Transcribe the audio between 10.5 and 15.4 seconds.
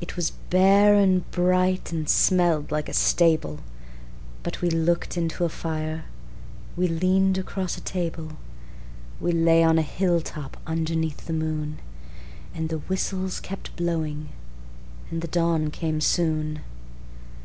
underneath the moon; And the whistles kept blowing, and the